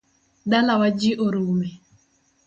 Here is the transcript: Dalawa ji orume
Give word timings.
Dalawa 0.51 0.87
ji 0.99 1.09
orume 1.25 1.67